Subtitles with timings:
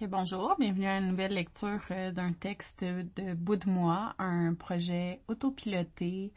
[0.00, 5.20] bonjour, bienvenue à une nouvelle lecture euh, d'un texte de Bout de moi, un projet
[5.28, 6.32] autopiloté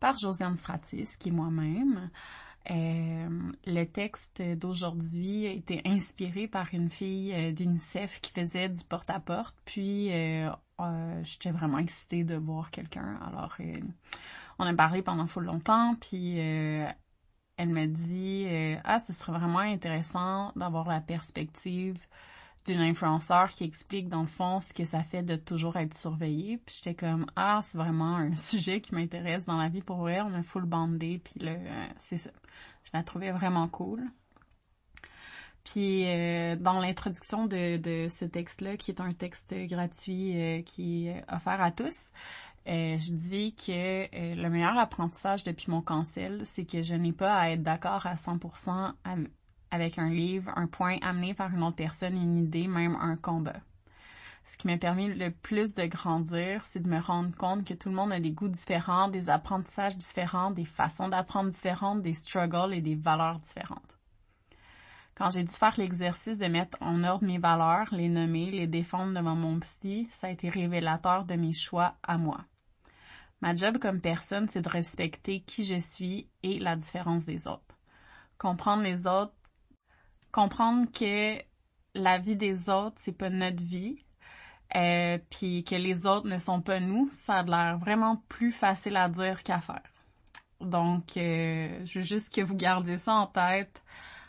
[0.00, 2.10] par Josiane Stratis, qui est moi-même.
[2.70, 8.82] Euh, le texte d'aujourd'hui a été inspiré par une fille euh, d'UNICEF qui faisait du
[8.84, 10.10] porte-à-porte, puis
[11.22, 13.20] j'étais vraiment excitée de voir quelqu'un.
[13.24, 13.56] Alors,
[14.58, 18.48] on a parlé pendant full longtemps, puis elle m'a dit
[18.82, 21.98] Ah, ce serait vraiment intéressant d'avoir la perspective
[22.66, 26.58] d'une influenceur qui explique dans le fond ce que ça fait de toujours être surveillé.
[26.58, 30.20] Puis j'étais comme ah c'est vraiment un sujet qui m'intéresse dans la vie pour vrai.
[30.20, 32.30] On a full bandé puis là euh, c'est ça.
[32.84, 34.02] Je la trouvais vraiment cool.
[35.64, 41.08] Puis euh, dans l'introduction de, de ce texte-là, qui est un texte gratuit euh, qui
[41.08, 42.10] est offert à tous,
[42.66, 47.50] je dis que le meilleur apprentissage depuis mon cancel, c'est que je n'ai pas à
[47.50, 48.92] être d'accord à 100%
[49.70, 53.60] avec un livre, un point amené par une autre personne, une idée, même un combat.
[54.44, 57.88] Ce qui m'a permis le plus de grandir, c'est de me rendre compte que tout
[57.88, 62.72] le monde a des goûts différents, des apprentissages différents, des façons d'apprendre différentes, des struggles
[62.72, 63.82] et des valeurs différentes.
[65.16, 69.14] Quand j'ai dû faire l'exercice de mettre en ordre mes valeurs, les nommer, les défendre
[69.14, 72.44] devant mon psy, ça a été révélateur de mes choix à moi.
[73.40, 77.76] Ma job comme personne, c'est de respecter qui je suis et la différence des autres.
[78.38, 79.32] Comprendre les autres
[80.36, 81.38] comprendre que
[81.94, 84.04] la vie des autres, c'est pas notre vie,
[84.76, 88.98] euh, puis que les autres ne sont pas nous, ça a l'air vraiment plus facile
[88.98, 89.80] à dire qu'à faire.
[90.60, 93.82] Donc, euh, je veux juste que vous gardiez ça en tête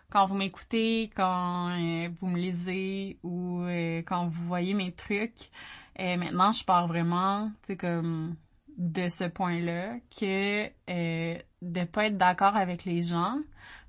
[0.10, 3.66] quand vous m'écoutez, quand euh, vous me lisez ou
[4.06, 5.50] quand vous voyez mes trucs.
[6.00, 8.38] maintenant, je pars vraiment, tu comme
[8.78, 10.68] de ce point-là, que
[11.62, 13.40] de pas être d'accord avec les gens,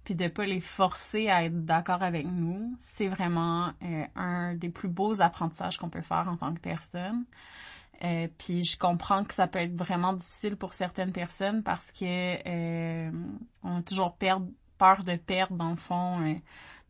[0.09, 4.70] puis de pas les forcer à être d'accord avec nous, c'est vraiment euh, un des
[4.70, 7.27] plus beaux apprentissages qu'on peut faire en tant que personne.
[8.03, 12.06] Euh, puis je comprends que ça peut être vraiment difficile pour certaines personnes parce que
[12.06, 13.11] euh,
[13.63, 14.41] on a toujours peur,
[14.79, 16.41] peur de perdre dans le fond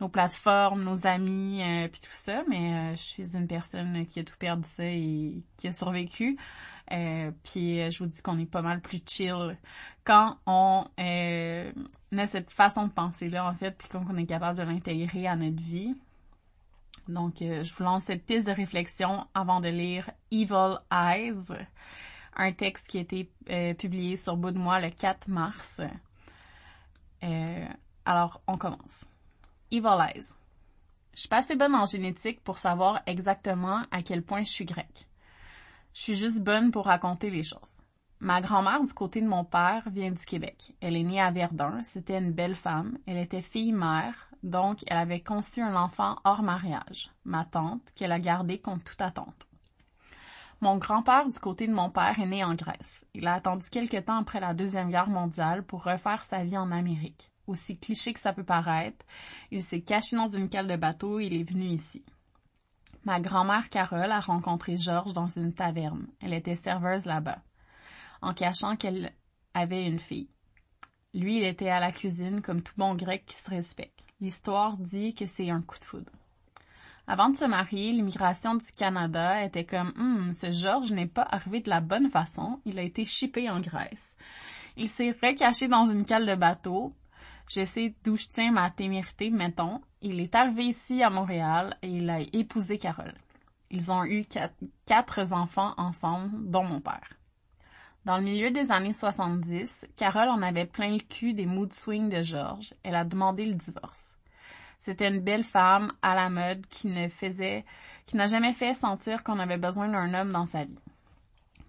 [0.01, 2.45] nos plateformes, nos amis, puis tout ça.
[2.47, 6.39] Mais je suis une personne qui a tout perdu ça et qui a survécu.
[6.93, 9.59] Euh, puis euh, je vous dis qu'on est pas mal plus chill
[10.05, 10.87] quand on
[12.13, 14.65] euh, a cette façon de penser là en fait, puis quand on est capable de
[14.65, 15.95] l'intégrer à notre vie.
[17.09, 21.55] Donc je vous lance cette piste de réflexion avant de lire Evil Eyes,
[22.37, 23.31] un texte qui a été
[23.79, 25.81] publié sur Bout de moi le 4 mars.
[28.05, 29.07] alors on commence.
[29.71, 30.35] Evil Eyes.
[31.19, 34.65] Je suis pas assez bonne en génétique pour savoir exactement à quel point je suis
[34.65, 35.09] grecque.
[35.93, 37.83] Je suis juste bonne pour raconter les choses.
[38.21, 40.75] Ma grand-mère du côté de mon père vient du Québec.
[40.81, 41.83] Elle est née à Verdun.
[41.85, 42.99] C'était une belle femme.
[43.07, 48.19] Elle était fille-mère, donc elle avait conçu un enfant hors mariage, ma tante, qu'elle a
[48.19, 49.47] gardé contre toute attente.
[50.61, 53.07] Mon grand-père du côté de mon père est né en Grèce.
[53.15, 56.73] Il a attendu quelque temps après la Deuxième Guerre mondiale pour refaire sa vie en
[56.73, 57.31] Amérique.
[57.47, 59.07] Aussi cliché que ça peut paraître,
[59.53, 62.05] il s'est caché dans une cale de bateau et il est venu ici.
[63.05, 66.09] Ma grand-mère Carole a rencontré Georges dans une taverne.
[66.21, 67.39] Elle était serveuse là-bas,
[68.23, 69.13] en cachant qu'elle
[69.55, 70.29] avait une fille.
[71.15, 73.99] Lui, il était à la cuisine comme tout bon grec qui se respecte.
[74.21, 76.13] L'histoire dit que c'est un coup de foudre.
[77.07, 81.61] Avant de se marier, l'immigration du Canada était comme hum, ce Georges n'est pas arrivé
[81.61, 84.17] de la bonne façon, il a été chippé en Grèce.
[84.77, 86.93] Il s'est recaché dans une cale de bateau,
[87.49, 89.81] je sais d'où je tiens ma témérité, mettons.
[90.03, 93.15] Il est arrivé ici à Montréal et il a épousé Carole.
[93.71, 94.27] Ils ont eu
[94.87, 97.18] quatre, enfants ensemble, dont mon père.
[98.09, 102.09] Dans le milieu des années 70, Carole en avait plein le cul des mood swings
[102.09, 102.73] de Georges.
[102.83, 104.15] Elle a demandé le divorce.
[104.81, 107.67] C'était une belle femme à la mode qui ne faisait,
[108.07, 110.81] qui n'a jamais fait sentir qu'on avait besoin d'un homme dans sa vie.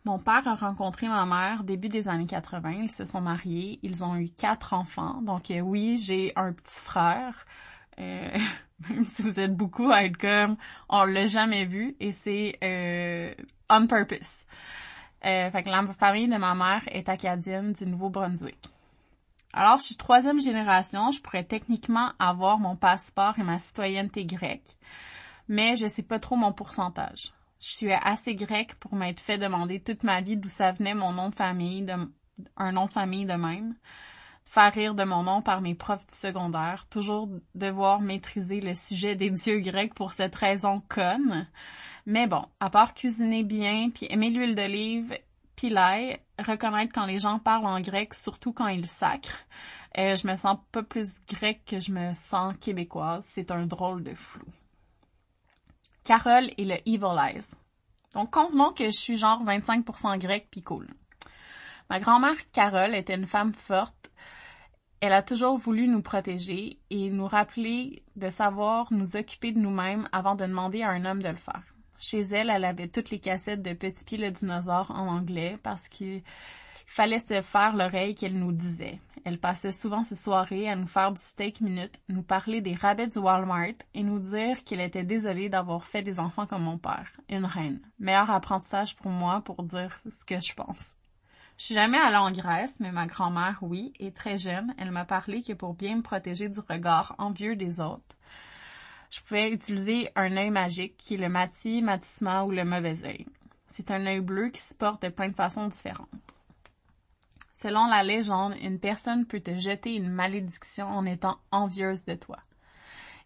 [0.05, 2.83] Mon père a rencontré ma mère début des années 80.
[2.83, 3.77] Ils se sont mariés.
[3.83, 5.21] Ils ont eu quatre enfants.
[5.21, 7.45] Donc euh, oui, j'ai un petit frère.
[7.99, 8.29] Euh,
[8.89, 10.55] même si vous êtes beaucoup à être comme
[10.87, 13.33] on l'a jamais vu et c'est euh,
[13.69, 14.45] on purpose.
[15.25, 18.69] Euh, fait que la famille de ma mère est acadienne du Nouveau-Brunswick.
[19.51, 24.77] Alors, je suis troisième génération, je pourrais techniquement avoir mon passeport et ma citoyenneté grecque,
[25.47, 29.81] mais je sais pas trop mon pourcentage je suis assez grecque pour m'être fait demander
[29.81, 31.93] toute ma vie d'où ça venait mon nom de famille, de,
[32.55, 33.75] un nom de famille de même.
[34.45, 36.87] Faire rire de mon nom par mes profs du secondaire.
[36.89, 41.47] Toujours devoir maîtriser le sujet des dieux grecs pour cette raison conne.
[42.09, 45.15] Mais bon, à part cuisiner bien, puis aimer l'huile d'olive,
[45.55, 49.45] puis l'ail, reconnaître quand les gens parlent en grec, surtout quand ils sacrent,
[49.95, 53.25] euh, je me sens pas plus grecque que je me sens québécoise.
[53.25, 54.47] C'est un drôle de flou.
[56.03, 57.53] Carole et le Evil Eyes.
[58.15, 60.87] Donc, convenons que je suis genre 25% grec puis cool.
[61.91, 64.09] Ma grand-mère Carole était une femme forte.
[64.99, 70.09] Elle a toujours voulu nous protéger et nous rappeler de savoir nous occuper de nous-mêmes
[70.11, 71.61] avant de demander à un homme de le faire.
[71.99, 75.89] Chez elle, elle avait toutes les cassettes de Petit Pied le dinosaure en anglais parce
[75.89, 76.23] qu'il
[76.87, 78.99] fallait se faire l'oreille qu'elle nous disait.
[79.25, 83.07] Elle passait souvent ses soirées à nous faire du steak minute, nous parler des rabais
[83.07, 87.11] du Walmart et nous dire qu'elle était désolée d'avoir fait des enfants comme mon père.
[87.29, 87.81] Une reine.
[87.99, 90.95] Meilleur apprentissage pour moi pour dire ce que je pense.
[91.57, 95.03] Je suis jamais allée en Grèce, mais ma grand-mère, oui, et très jeune, elle m'a
[95.03, 98.15] parlé que pour bien me protéger du regard envieux des autres,
[99.09, 103.25] je pouvais utiliser un œil magique qui est le mati, matissement ou le mauvais œil.
[103.67, 106.09] C'est un œil bleu qui se porte de plein de façons différentes.
[107.53, 112.39] Selon la légende, une personne peut te jeter une malédiction en étant envieuse de toi.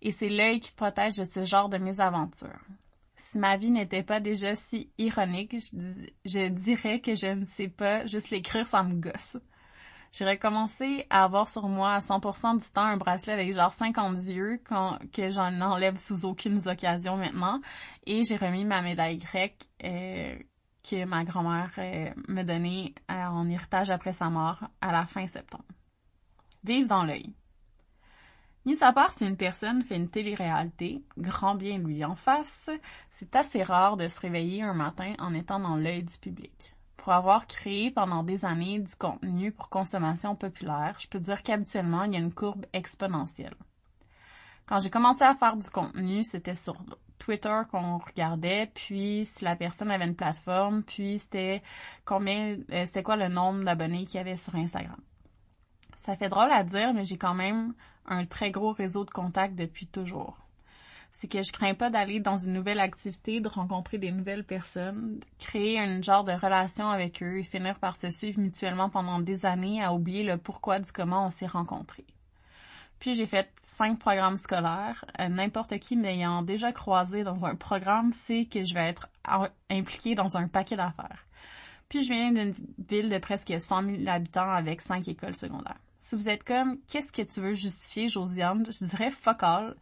[0.02, 2.60] Et c'est l'œil qui te protège de ce genre de mésaventures.
[3.16, 5.56] Si ma vie n'était pas déjà si ironique,
[6.26, 9.38] je, dirais que je ne sais pas juste l'écrire sans me gosse.
[10.14, 14.16] J'ai recommencé à avoir sur moi à 100% du temps un bracelet avec genre 50
[14.28, 14.62] yeux
[15.12, 17.60] que j'en enlève sous aucune occasion maintenant.
[18.06, 20.38] Et j'ai remis ma médaille grecque euh,
[20.88, 25.26] que ma grand-mère euh, me donnait euh, en héritage après sa mort à la fin
[25.26, 25.66] septembre.
[26.64, 27.34] Vive dans l'œil.
[28.66, 32.70] Mis à part si une personne fait une télé-réalité, grand bien lui en face,
[33.10, 36.76] c'est assez rare de se réveiller un matin en étant dans l'œil du public.
[37.04, 42.04] Pour avoir créé pendant des années du contenu pour consommation populaire, je peux dire qu'habituellement,
[42.04, 43.56] il y a une courbe exponentielle.
[44.66, 46.78] Quand j'ai commencé à faire du contenu, c'était sur
[47.20, 51.62] Twitter qu'on regardait, puis si la personne avait une plateforme, puis c'était
[52.06, 55.02] combien, euh, c'était quoi le nombre d'abonnés qu'il y avait sur Instagram.
[55.98, 57.74] Ça fait drôle à dire, mais j'ai quand même
[58.06, 60.38] un très gros réseau de contacts depuis toujours.
[61.14, 65.20] C'est que je crains pas d'aller dans une nouvelle activité, de rencontrer des nouvelles personnes,
[65.40, 69.46] créer un genre de relation avec eux et finir par se suivre mutuellement pendant des
[69.46, 72.06] années à oublier le pourquoi du comment on s'est rencontrés.
[73.00, 75.06] Puis j'ai fait cinq programmes scolaires.
[75.20, 79.08] Euh, n'importe qui m'ayant déjà croisé dans un programme sait que je vais être
[79.70, 81.26] impliquée dans un paquet d'affaires.
[81.90, 82.56] Puis je viens d'une
[82.90, 85.78] ville de presque 100 000 habitants avec cinq écoles secondaires.
[86.04, 88.66] Si vous êtes comme, qu'est-ce que tu veux justifier, Josiane?
[88.66, 89.74] Je dirais fuck all.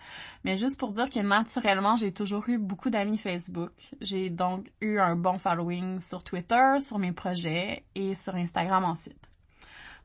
[0.44, 3.72] Mais juste pour dire que naturellement, j'ai toujours eu beaucoup d'amis Facebook.
[4.02, 9.32] J'ai donc eu un bon following sur Twitter, sur mes projets et sur Instagram ensuite.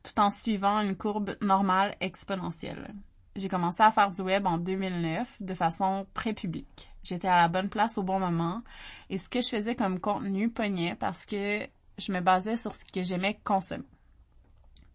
[0.01, 2.95] Tout en suivant une courbe normale exponentielle.
[3.35, 6.89] J'ai commencé à faire du web en 2009 de façon très publique.
[7.03, 8.63] J'étais à la bonne place au bon moment
[9.11, 11.59] et ce que je faisais comme contenu pognait parce que
[11.99, 13.85] je me basais sur ce que j'aimais consommer.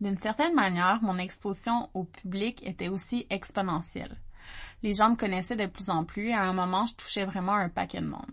[0.02, 4.16] D'une certaine manière, mon exposition au public était aussi exponentielle.
[4.82, 7.54] Les gens me connaissaient de plus en plus et à un moment, je touchais vraiment
[7.54, 8.32] un paquet de monde.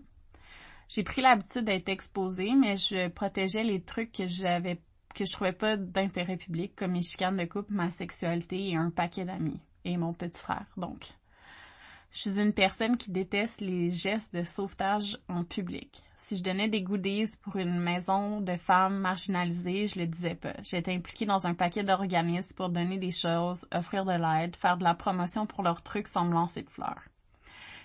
[0.88, 4.80] J'ai pris l'habitude d'être exposée, mais je protégeais les trucs que j'avais
[5.14, 8.90] que je trouvais pas d'intérêt public, comme mes chicanes de couple, ma sexualité et un
[8.90, 11.12] paquet d'amis et mon petit frère, donc.
[12.10, 16.02] Je suis une personne qui déteste les gestes de sauvetage en public.
[16.22, 20.52] Si je donnais des goodies pour une maison de femmes marginalisées, je le disais pas.
[20.62, 24.84] J'étais impliquée dans un paquet d'organismes pour donner des choses, offrir de l'aide, faire de
[24.84, 27.02] la promotion pour leurs trucs sans me lancer de fleurs.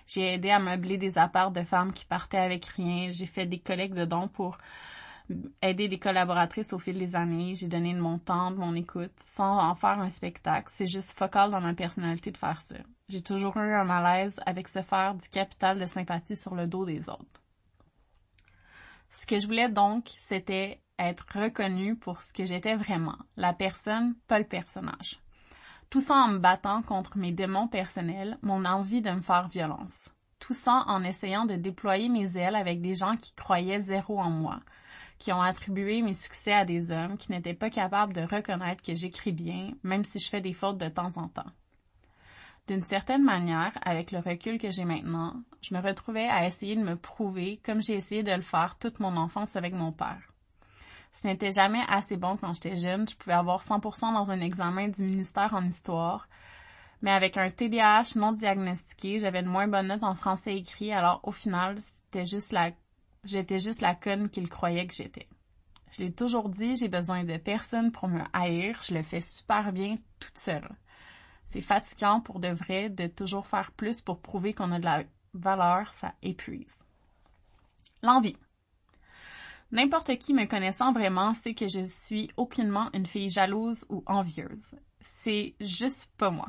[0.05, 3.09] J'ai aidé à meubler des apparts de femmes qui partaient avec rien.
[3.11, 4.57] J'ai fait des collectes de dons pour
[5.61, 7.55] aider des collaboratrices au fil des années.
[7.55, 10.67] J'ai donné de mon temps, de mon écoute, sans en faire un spectacle.
[10.69, 12.75] C'est juste focal dans ma personnalité de faire ça.
[13.07, 16.85] J'ai toujours eu un malaise avec se faire du capital de sympathie sur le dos
[16.85, 17.41] des autres.
[19.09, 24.15] Ce que je voulais donc, c'était être reconnue pour ce que j'étais vraiment, la personne,
[24.27, 25.19] pas le personnage.
[25.89, 30.13] Tout ça en me battant contre mes démons personnels, mon envie de me faire violence.
[30.39, 34.29] Tout ça en essayant de déployer mes ailes avec des gens qui croyaient zéro en
[34.29, 34.59] moi,
[35.19, 38.95] qui ont attribué mes succès à des hommes qui n'étaient pas capables de reconnaître que
[38.95, 41.51] j'écris bien, même si je fais des fautes de temps en temps.
[42.67, 46.83] D'une certaine manière, avec le recul que j'ai maintenant, je me retrouvais à essayer de
[46.83, 50.31] me prouver comme j'ai essayé de le faire toute mon enfance avec mon père.
[51.11, 54.87] Ce n'était jamais assez bon quand j'étais jeune, je pouvais avoir 100% dans un examen
[54.89, 56.27] du ministère en histoire,
[57.01, 61.21] mais avec un TDAH non diagnostiqué, j'avais une moins bonne note en français écrit, alors
[61.23, 62.71] au final, c'était juste la
[63.25, 65.27] J'étais juste la conne qu'il croyait que j'étais.
[65.91, 69.73] Je l'ai toujours dit, j'ai besoin de personne pour me haïr, je le fais super
[69.73, 70.69] bien toute seule.
[71.47, 75.03] C'est fatigant pour de vrai de toujours faire plus pour prouver qu'on a de la
[75.33, 76.83] valeur, ça épuise.
[78.01, 78.37] L'envie.
[79.71, 84.75] N'importe qui me connaissant vraiment sait que je suis aucunement une fille jalouse ou envieuse.
[85.01, 86.47] C'est juste pas moi.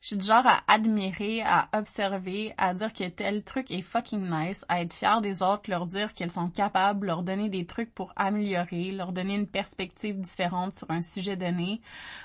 [0.00, 4.30] Je suis du genre à admirer, à observer, à dire que tel truc est fucking
[4.30, 7.92] nice, à être fier des autres, leur dire qu'elles sont capables, leur donner des trucs
[7.94, 11.80] pour améliorer, leur donner une perspective différente sur un sujet donné,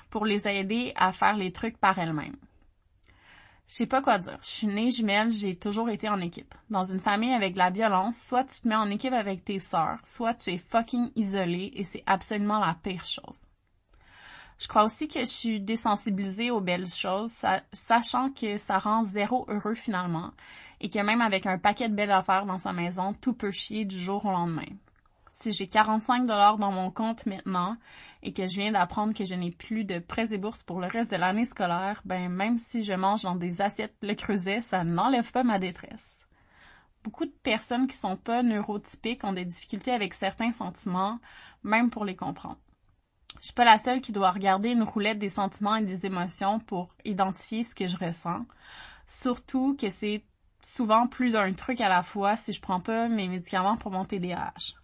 [0.09, 2.37] pour les aider à faire les trucs par elles-mêmes.
[3.67, 4.37] Je sais pas quoi dire.
[4.41, 6.53] Je suis née jumelle, j'ai toujours été en équipe.
[6.69, 9.59] Dans une famille avec de la violence, soit tu te mets en équipe avec tes
[9.59, 13.39] sœurs, soit tu es fucking isolée et c'est absolument la pire chose.
[14.61, 19.43] Je crois aussi que je suis désensibilisée aux belles choses, sachant que ça rend zéro
[19.47, 20.29] heureux finalement,
[20.79, 23.85] et que même avec un paquet de belles affaires dans sa maison, tout peut chier
[23.85, 24.67] du jour au lendemain.
[25.29, 27.75] Si j'ai 45 dollars dans mon compte maintenant
[28.21, 30.85] et que je viens d'apprendre que je n'ai plus de prêts et bourses pour le
[30.85, 34.83] reste de l'année scolaire, ben même si je mange dans des assiettes le creuset, ça
[34.83, 36.27] n'enlève pas ma détresse.
[37.03, 41.17] Beaucoup de personnes qui sont pas neurotypiques ont des difficultés avec certains sentiments,
[41.63, 42.59] même pour les comprendre.
[43.39, 46.59] Je suis pas la seule qui doit regarder une roulette des sentiments et des émotions
[46.59, 48.45] pour identifier ce que je ressens.
[49.07, 50.23] Surtout que c'est
[50.61, 54.05] souvent plus d'un truc à la fois si je prends pas mes médicaments pour mon
[54.05, 54.75] TDAH.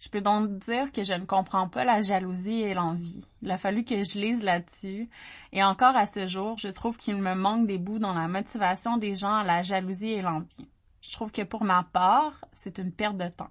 [0.00, 3.26] Je peux donc dire que je ne comprends pas la jalousie et l'envie.
[3.42, 5.08] Il a fallu que je lise là-dessus.
[5.52, 8.96] Et encore à ce jour, je trouve qu'il me manque des bouts dans la motivation
[8.96, 10.68] des gens à la jalousie et l'envie.
[11.00, 13.50] Je trouve que pour ma part, c'est une perte de temps.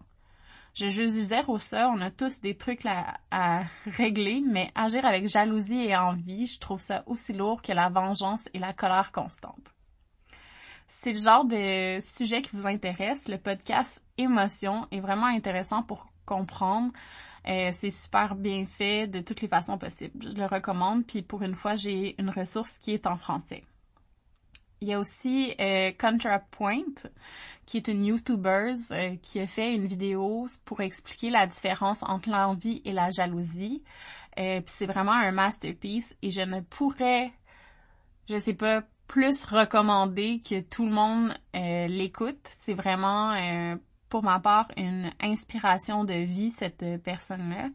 [0.80, 5.86] Je juge zéro ça, on a tous des trucs à, régler, mais agir avec jalousie
[5.88, 9.74] et envie, je trouve ça aussi lourd que la vengeance et la colère constante.
[10.86, 16.06] C'est le genre de sujet qui vous intéresse, le podcast Émotion est vraiment intéressant pour
[16.28, 16.92] comprendre.
[17.48, 20.20] Euh, c'est super bien fait de toutes les façons possibles.
[20.22, 23.64] Je le recommande, puis pour une fois, j'ai une ressource qui est en français.
[24.82, 26.84] Il y a aussi euh, ContraPoint,
[27.68, 32.30] qui est une YouTuber euh, qui a fait une vidéo pour expliquer la différence entre
[32.30, 33.84] l'envie et la jalousie.
[34.40, 37.34] Euh, puis c'est vraiment un masterpiece et je ne pourrais,
[38.30, 42.40] je sais pas, plus recommander que tout le monde euh, l'écoute.
[42.50, 43.78] C'est vraiment,
[44.10, 47.70] pour ma part, une inspiration de vie cette personne-là.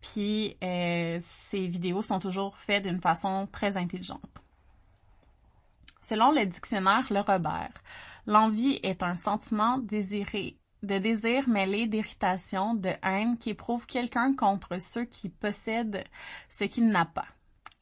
[0.00, 4.42] Puis ces vidéos sont toujours faites d'une façon très intelligente.
[6.08, 7.74] Selon le dictionnaire Le Robert,
[8.26, 14.80] l'envie est un sentiment désiré, de désir mêlé d'irritation, de haine qui éprouve quelqu'un contre
[14.80, 16.02] ceux qui possèdent
[16.48, 17.26] ce qu'il n'a pas.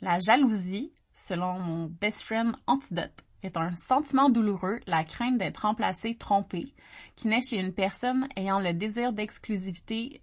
[0.00, 6.16] La jalousie, selon mon best friend Antidote, est un sentiment douloureux, la crainte d'être remplacé,
[6.16, 6.74] trompé,
[7.14, 10.20] qui naît chez une personne ayant le désir d'exclusivité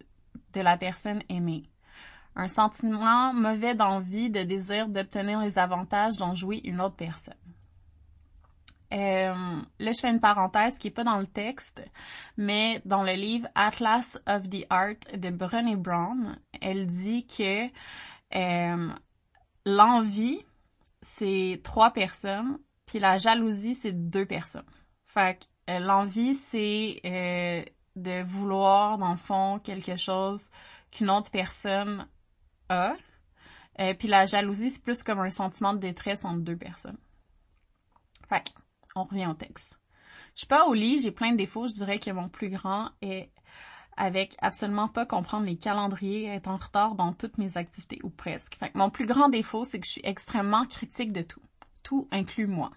[0.52, 1.70] de la personne aimée.
[2.36, 7.36] Un sentiment mauvais d'envie, de désir d'obtenir les avantages dont jouit une autre personne.
[8.94, 9.34] Euh,
[9.80, 11.84] là, je fais une parenthèse qui est pas dans le texte,
[12.38, 17.66] mais dans le livre Atlas of the Art de Brené Brown, elle dit que
[18.36, 18.94] euh,
[19.66, 20.46] l'envie,
[21.02, 24.66] c'est trois personnes, puis la jalousie, c'est deux personnes.
[25.08, 27.64] Fait que euh, l'envie, c'est euh,
[27.96, 30.50] de vouloir, dans le fond, quelque chose
[30.92, 32.08] qu'une autre personne
[32.70, 32.96] a.
[33.98, 36.98] puis la jalousie, c'est plus comme un sentiment de détresse entre deux personnes.
[38.30, 38.63] Fait que,
[38.96, 39.78] on revient au texte.
[40.36, 41.68] Je suis pas au lit, j'ai plein de défauts.
[41.68, 43.30] Je dirais que mon plus grand est
[43.96, 48.56] avec absolument pas comprendre les calendriers, être en retard dans toutes mes activités, ou presque.
[48.56, 51.42] Fait mon plus grand défaut, c'est que je suis extrêmement critique de tout.
[51.84, 52.72] Tout inclut moi.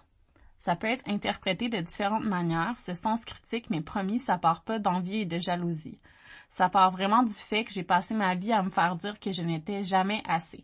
[0.59, 4.79] Ça peut être interprété de différentes manières, ce sens critique, mais promis, ça part pas
[4.79, 5.99] d'envie et de jalousie.
[6.49, 9.31] Ça part vraiment du fait que j'ai passé ma vie à me faire dire que
[9.31, 10.63] je n'étais jamais assez.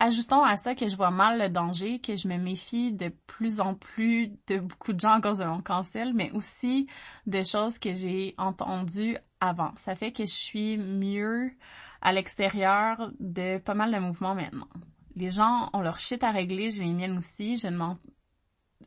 [0.00, 3.60] Ajoutons à ça que je vois mal le danger, que je me méfie de plus
[3.60, 6.88] en plus de beaucoup de gens à cause de mon cancel, mais aussi
[7.26, 9.72] de choses que j'ai entendues avant.
[9.76, 11.52] Ça fait que je suis mieux
[12.02, 14.68] à l'extérieur de pas mal de mouvements maintenant.
[15.14, 17.56] Les gens ont leur shit à régler, j'ai les miennes aussi.
[17.56, 17.94] Je ne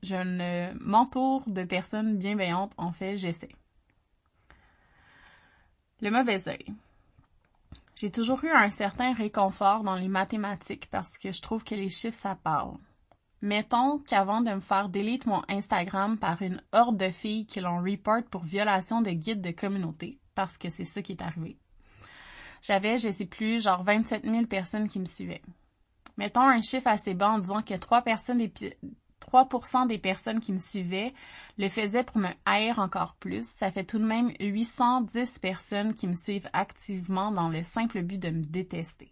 [0.04, 2.74] je ne m'entoure de personnes bienveillantes.
[2.78, 3.56] En fait, j'essaie.
[6.02, 6.66] Le mauvais œil.
[8.00, 11.90] J'ai toujours eu un certain réconfort dans les mathématiques parce que je trouve que les
[11.90, 12.78] chiffres, ça parle.
[13.42, 17.82] Mettons qu'avant de me faire delete mon Instagram par une horde de filles qui l'ont
[17.82, 21.58] report pour violation de guide de communauté, parce que c'est ça qui est arrivé.
[22.62, 25.44] J'avais, je sais plus, genre 27 000 personnes qui me suivaient.
[26.18, 28.42] Mettons un chiffre assez bas en disant que trois personnes
[29.22, 31.14] 3% des personnes qui me suivaient
[31.58, 33.48] le faisaient pour me haïr encore plus.
[33.48, 38.18] Ça fait tout de même 810 personnes qui me suivent activement dans le simple but
[38.18, 39.12] de me détester.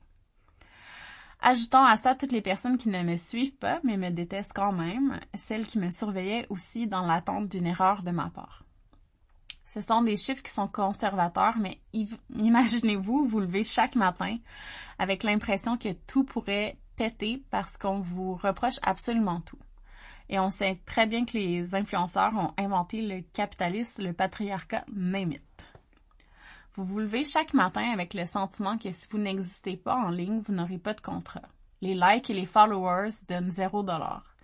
[1.41, 4.71] Ajoutons à ça toutes les personnes qui ne me suivent pas, mais me détestent quand
[4.71, 8.63] même, celles qui me surveillaient aussi dans l'attente d'une erreur de ma part.
[9.65, 11.79] Ce sont des chiffres qui sont conservateurs, mais
[12.33, 14.37] imaginez-vous vous levez chaque matin
[14.99, 19.59] avec l'impression que tout pourrait péter parce qu'on vous reproche absolument tout.
[20.29, 25.33] Et on sait très bien que les influenceurs ont inventé le capitalisme, le patriarcat, name
[25.33, 25.65] it.
[26.75, 30.41] Vous vous levez chaque matin avec le sentiment que si vous n'existez pas en ligne,
[30.45, 31.41] vous n'aurez pas de contrat.
[31.81, 34.35] Les likes et les followers donnent zéro dollar.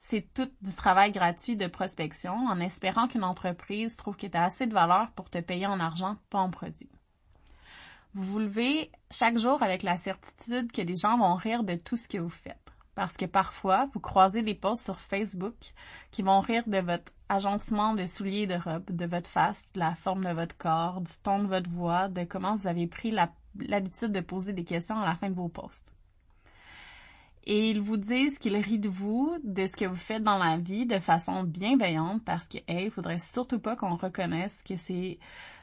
[0.00, 4.44] C'est tout du travail gratuit de prospection en espérant qu'une entreprise trouve que tu as
[4.44, 6.90] assez de valeur pour te payer en argent, pas en produit.
[8.14, 11.96] Vous vous levez chaque jour avec la certitude que des gens vont rire de tout
[11.96, 12.72] ce que vous faites.
[12.96, 15.54] Parce que parfois, vous croisez des posts sur Facebook
[16.10, 19.94] qui vont rire de votre agencement de souliers de robes, de votre face, de la
[19.94, 24.12] forme de votre corps, du ton de votre voix, de comment vous avez pris l'habitude
[24.12, 25.92] de poser des questions à la fin de vos posts.
[27.44, 30.56] Et ils vous disent qu'ils rient de vous, de ce que vous faites dans la
[30.56, 35.18] vie de façon bienveillante parce que, hey, il faudrait surtout pas qu'on reconnaisse que c'est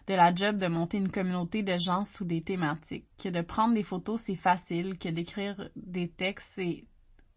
[0.06, 3.74] de la job de monter une communauté de gens sous des thématiques, que de prendre
[3.74, 6.86] des photos c'est facile, que d'écrire des textes c'est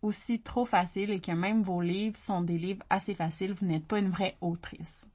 [0.07, 3.87] aussi trop facile et que même vos livres sont des livres assez faciles, vous n'êtes
[3.87, 5.07] pas une vraie autrice.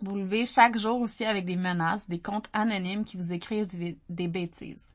[0.00, 3.68] Vous levez chaque jour aussi avec des menaces, des comptes anonymes qui vous écrivent
[4.08, 4.88] des bêtises.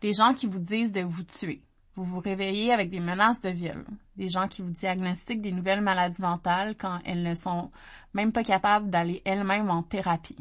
[0.00, 1.62] Des gens qui vous disent de vous tuer,
[1.96, 5.80] vous vous réveillez avec des menaces de viol, des gens qui vous diagnostiquent des nouvelles
[5.80, 7.70] maladies mentales quand elles ne sont
[8.12, 10.36] même pas capables d'aller elles-mêmes en thérapie.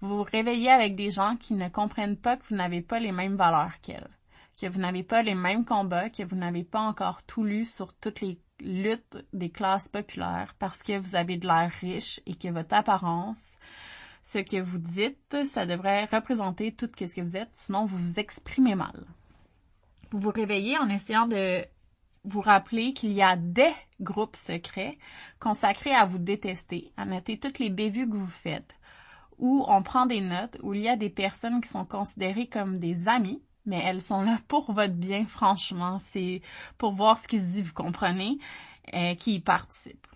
[0.00, 3.12] Vous vous réveillez avec des gens qui ne comprennent pas que vous n'avez pas les
[3.12, 4.08] mêmes valeurs qu'elles,
[4.60, 7.92] que vous n'avez pas les mêmes combats, que vous n'avez pas encore tout lu sur
[7.94, 12.48] toutes les luttes des classes populaires parce que vous avez de l'air riche et que
[12.48, 13.56] votre apparence,
[14.22, 18.18] ce que vous dites, ça devrait représenter tout ce que vous êtes, sinon vous vous
[18.18, 19.04] exprimez mal.
[20.10, 21.64] Vous vous réveillez en essayant de
[22.24, 24.98] vous rappeler qu'il y a des groupes secrets
[25.40, 28.74] consacrés à vous détester, à noter toutes les bévues que vous faites,
[29.38, 32.78] où on prend des notes, où il y a des personnes qui sont considérées comme
[32.78, 35.98] des amis, mais elles sont là pour votre bien, franchement.
[36.00, 36.42] C'est
[36.78, 38.38] pour voir ce qui se dit, vous comprenez,
[38.94, 40.06] euh, qui y participent.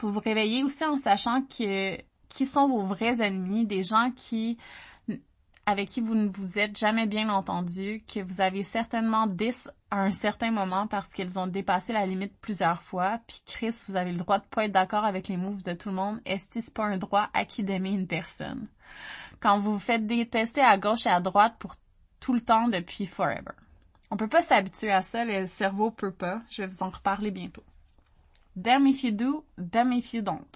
[0.00, 1.96] Vous vous réveillez aussi en sachant que
[2.28, 4.58] qui sont vos vrais ennemis, des gens qui
[5.66, 10.02] avec qui vous ne vous êtes jamais bien entendu, que vous avez certainement 10 à
[10.02, 14.12] un certain moment parce qu'ils ont dépassé la limite plusieurs fois, puis Chris, vous avez
[14.12, 16.60] le droit de pas être d'accord avec les moves de tout le monde, est-ce que
[16.60, 18.68] c'est pas un droit acquis d'aimer une personne?
[19.40, 21.74] Quand vous vous faites détester à gauche et à droite pour
[22.24, 23.52] tout le temps depuis forever.
[24.10, 27.30] On peut pas s'habituer à ça, le cerveau peut pas, je vais vous en reparler
[27.30, 27.62] bientôt.
[28.56, 30.46] Damn if you do, damn if you don't.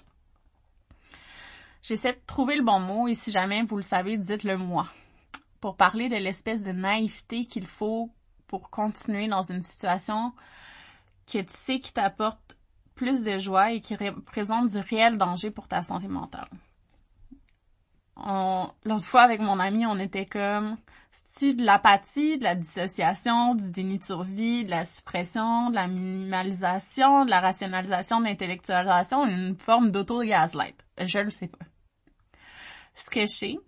[1.83, 4.87] J'essaie de trouver le bon mot et si jamais vous le savez, dites-le moi.
[5.61, 8.09] Pour parler de l'espèce de naïveté qu'il faut
[8.47, 10.33] pour continuer dans une situation
[11.31, 12.57] que tu sais qui t'apporte
[12.95, 16.49] plus de joie et qui représente du réel danger pour ta santé mentale.
[18.17, 20.75] L'autre fois avec mon ami, on était comme
[21.11, 25.87] c'est de l'apathie, de la dissociation, du déni de survie, de la suppression, de la
[25.87, 30.85] minimalisation, de la rationalisation, de l'intellectualisation, une forme d'auto-gaslight.
[30.99, 31.65] Je le sais pas.
[32.93, 33.59] Ce que je sais,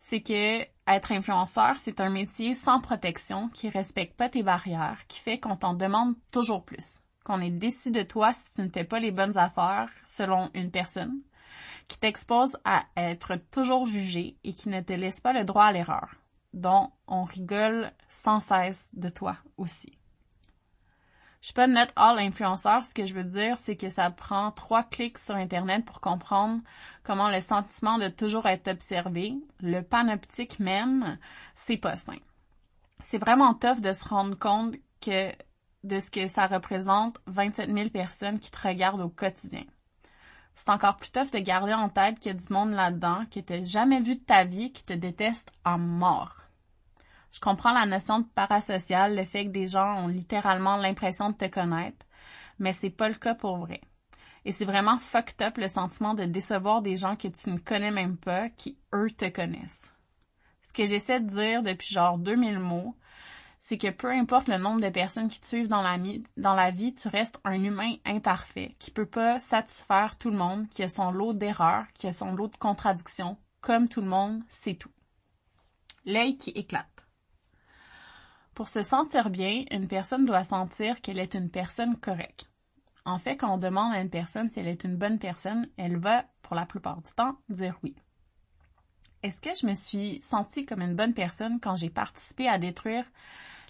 [0.00, 5.18] c'est que être influenceur, c'est un métier sans protection qui respecte pas tes barrières, qui
[5.18, 8.84] fait qu'on t'en demande toujours plus, qu'on est déçu de toi si tu ne fais
[8.84, 11.20] pas les bonnes affaires selon une personne,
[11.88, 15.72] qui t'expose à être toujours jugé et qui ne te laisse pas le droit à
[15.72, 16.10] l'erreur
[16.54, 19.98] dont on rigole sans cesse de toi aussi.
[21.40, 24.50] Je suis pas net all influenceur, ce que je veux dire, c'est que ça prend
[24.50, 26.62] trois clics sur Internet pour comprendre
[27.02, 31.18] comment le sentiment de toujours être observé, le panoptique même,
[31.54, 32.16] c'est pas sain.
[33.02, 35.32] C'est vraiment tough de se rendre compte que
[35.82, 39.64] de ce que ça représente 27 000 personnes qui te regardent au quotidien.
[40.54, 43.40] C'est encore plus tough de garder en tête qu'il y a du monde là-dedans que
[43.40, 46.43] t'as jamais vu de ta vie qui te déteste en mort.
[47.34, 51.36] Je comprends la notion de parasocial, le fait que des gens ont littéralement l'impression de
[51.36, 52.06] te connaître,
[52.60, 53.80] mais c'est pas le cas pour vrai.
[54.44, 57.90] Et c'est vraiment fucked up le sentiment de décevoir des gens que tu ne connais
[57.90, 59.92] même pas, qui eux te connaissent.
[60.62, 62.94] Ce que j'essaie de dire depuis genre 2000 mots,
[63.58, 65.98] c'est que peu importe le nombre de personnes qui te suivent dans la,
[66.36, 70.68] dans la vie, tu restes un humain imparfait, qui peut pas satisfaire tout le monde,
[70.68, 74.40] qui a son lot d'erreurs, qui a son lot de contradictions, comme tout le monde,
[74.50, 74.92] c'est tout.
[76.04, 76.93] L'œil qui éclate.
[78.54, 82.48] Pour se sentir bien, une personne doit sentir qu'elle est une personne correcte.
[83.04, 85.98] En fait, quand on demande à une personne si elle est une bonne personne, elle
[85.98, 87.96] va, pour la plupart du temps, dire oui.
[89.22, 93.04] Est-ce que je me suis sentie comme une bonne personne quand j'ai participé à détruire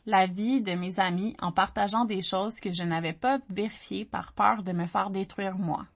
[0.05, 4.35] la vie de mes amis en partageant des choses que je n'avais pas vérifiées par
[4.35, 5.87] peur de me faire détruire moi?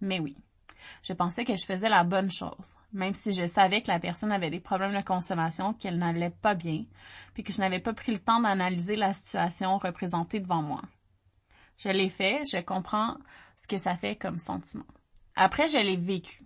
[0.00, 0.36] Mais oui.
[1.02, 4.32] Je pensais que je faisais la bonne chose, même si je savais que la personne
[4.32, 6.84] avait des problèmes de consommation, qu'elle n'allait pas bien,
[7.34, 10.82] puis que je n'avais pas pris le temps d'analyser la situation représentée devant moi.
[11.78, 13.16] Je l'ai fait, je comprends
[13.56, 14.86] ce que ça fait comme sentiment.
[15.36, 16.40] Après, je l'ai vécu.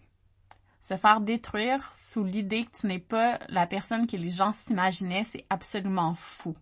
[0.81, 5.25] Se faire détruire sous l'idée que tu n'es pas la personne que les gens s'imaginaient,
[5.25, 6.57] c'est absolument fou.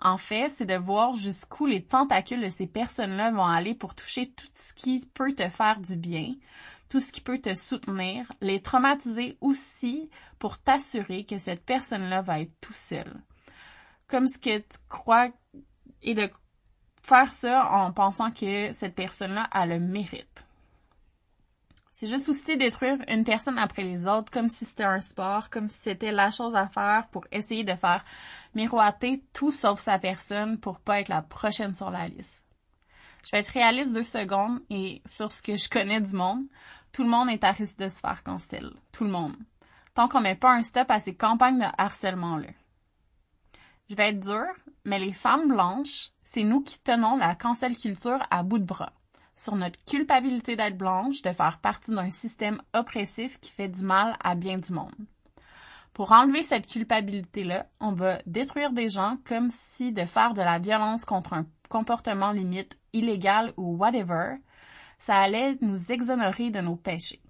[0.00, 4.26] En fait, c'est de voir jusqu'où les tentacules de ces personnes-là vont aller pour toucher
[4.26, 6.34] tout ce qui peut te faire du bien,
[6.88, 12.40] tout ce qui peut te soutenir, les traumatiser aussi pour t'assurer que cette personne-là va
[12.40, 13.20] être tout seule.
[14.06, 15.28] Comme ce que tu crois
[16.02, 16.30] et de
[17.02, 20.44] faire ça en pensant que cette personne-là a le mérite.
[21.90, 25.68] C'est juste aussi détruire une personne après les autres, comme si c'était un sport, comme
[25.68, 28.04] si c'était la chose à faire pour essayer de faire
[28.54, 32.47] miroiter tout sauf sa personne pour pas être la prochaine sur la liste.
[33.24, 36.44] Je vais être réaliste deux secondes et sur ce que je connais du monde,
[36.92, 38.70] tout le monde est à risque de se faire cancel.
[38.92, 39.36] Tout le monde.
[39.94, 42.48] Tant qu'on met pas un stop à ces campagnes de harcèlement-là.
[43.90, 44.54] Je vais être dure,
[44.84, 48.92] mais les femmes blanches, c'est nous qui tenons la cancel culture à bout de bras
[49.38, 54.16] sur notre culpabilité d'être blanche, de faire partie d'un système oppressif qui fait du mal
[54.22, 54.94] à bien du monde.
[55.94, 60.58] Pour enlever cette culpabilité-là, on va détruire des gens comme si de faire de la
[60.58, 64.36] violence contre un comportement limite illégal ou whatever,
[64.98, 67.22] ça allait nous exonérer de nos péchés.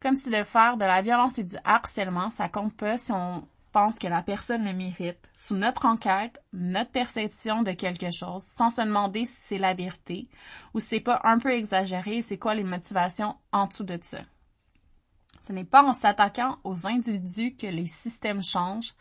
[0.00, 3.46] Comme si de faire de la violence et du harcèlement, ça compte pas si on
[3.72, 8.70] pense que la personne le mérite, sous notre enquête, notre perception de quelque chose, sans
[8.70, 10.28] se demander si c'est la vérité
[10.72, 14.20] ou si c'est pas un peu exagéré, c'est quoi les motivations en dessous de ça.
[15.42, 18.94] Ce n'est pas en s'attaquant aux individus que les systèmes changent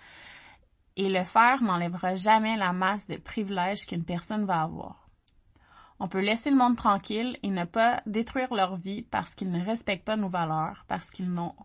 [0.97, 5.07] et le faire n'enlèvera jamais la masse de privilèges qu'une personne va avoir.
[5.99, 9.63] On peut laisser le monde tranquille et ne pas détruire leur vie parce qu'ils ne
[9.63, 11.55] respectent pas nos valeurs, parce qu'ils n'ont,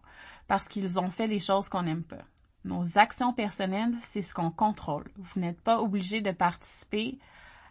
[0.49, 2.25] parce qu'ils ont fait des choses qu'on n'aime pas.
[2.65, 5.11] Nos actions personnelles, c'est ce qu'on contrôle.
[5.17, 7.19] Vous n'êtes pas obligé de participer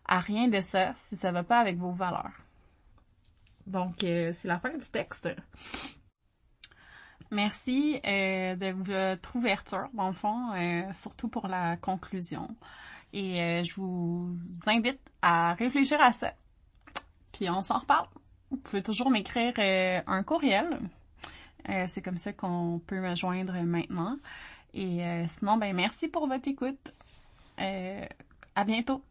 [0.06, 2.42] à rien de ça si ça ne va pas avec vos valeurs.
[3.68, 5.30] Donc, euh, c'est la fin du texte.
[7.32, 12.56] Merci euh, de votre ouverture, dans le fond, euh, surtout pour la conclusion.
[13.14, 16.34] Et je vous invite à réfléchir à ça.
[17.34, 18.08] Puis on s'en reparle.
[18.50, 20.80] Vous pouvez toujours m'écrire un courriel.
[21.88, 24.18] c'est comme ça qu'on peut me joindre maintenant.
[24.74, 26.94] Et euh, sinon, ben merci pour votre écoute.
[27.60, 28.06] Euh,
[28.56, 29.04] à bientôt.